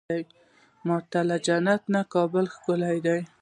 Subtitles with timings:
[0.87, 3.19] ما ته له جنته کابل ښکلی دی.